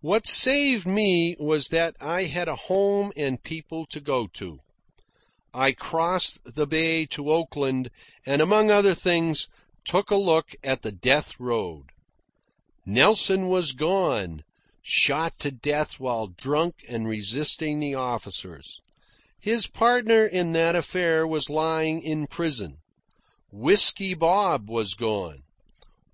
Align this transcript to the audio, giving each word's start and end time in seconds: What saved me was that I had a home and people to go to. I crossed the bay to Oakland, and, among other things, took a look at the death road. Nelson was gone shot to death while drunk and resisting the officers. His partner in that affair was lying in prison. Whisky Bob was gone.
What 0.00 0.26
saved 0.26 0.86
me 0.86 1.36
was 1.38 1.68
that 1.68 1.94
I 2.00 2.22
had 2.22 2.48
a 2.48 2.56
home 2.56 3.12
and 3.14 3.42
people 3.42 3.84
to 3.90 4.00
go 4.00 4.26
to. 4.28 4.60
I 5.52 5.72
crossed 5.72 6.54
the 6.54 6.66
bay 6.66 7.04
to 7.12 7.28
Oakland, 7.30 7.90
and, 8.24 8.40
among 8.40 8.70
other 8.70 8.94
things, 8.94 9.48
took 9.84 10.10
a 10.10 10.16
look 10.16 10.52
at 10.64 10.80
the 10.80 10.92
death 10.92 11.38
road. 11.38 11.90
Nelson 12.86 13.48
was 13.50 13.72
gone 13.72 14.44
shot 14.80 15.38
to 15.40 15.50
death 15.50 16.00
while 16.00 16.26
drunk 16.28 16.76
and 16.88 17.06
resisting 17.06 17.80
the 17.80 17.96
officers. 17.96 18.80
His 19.38 19.66
partner 19.66 20.24
in 20.24 20.52
that 20.52 20.74
affair 20.74 21.26
was 21.26 21.50
lying 21.50 22.00
in 22.00 22.26
prison. 22.28 22.78
Whisky 23.52 24.14
Bob 24.14 24.70
was 24.70 24.94
gone. 24.94 25.42